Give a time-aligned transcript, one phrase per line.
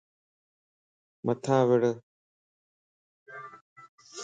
[1.25, 1.91] متان وڙو